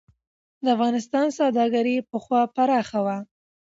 [0.63, 3.17] د افغانستان سوداګري پخوا پراخه وه.